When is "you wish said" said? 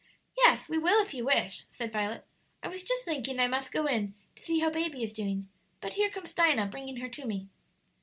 1.13-1.91